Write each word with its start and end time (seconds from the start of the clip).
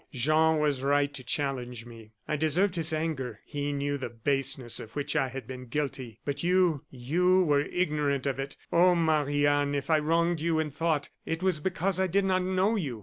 Jean 0.11 0.57
was 0.57 0.81
right 0.81 1.13
to 1.13 1.23
challenge 1.23 1.85
me. 1.85 2.11
I 2.27 2.35
deserved 2.35 2.75
his 2.75 2.91
anger. 2.91 3.39
He 3.45 3.71
knew 3.71 3.99
the 3.99 4.09
baseness 4.09 4.79
of 4.79 4.95
which 4.95 5.15
I 5.15 5.27
had 5.27 5.45
been 5.45 5.67
guilty; 5.67 6.19
but 6.25 6.41
you 6.41 6.85
you 6.89 7.43
were 7.43 7.61
ignorant 7.61 8.25
of 8.25 8.39
it. 8.39 8.55
Oh! 8.71 8.95
Marie 8.95 9.45
Anne, 9.45 9.75
if 9.75 9.91
I 9.91 9.99
wronged 9.99 10.41
you 10.41 10.57
in 10.57 10.71
thought 10.71 11.09
it 11.27 11.43
was 11.43 11.59
because 11.59 11.99
I 11.99 12.07
did 12.07 12.25
not 12.25 12.41
know 12.41 12.75
you. 12.75 12.99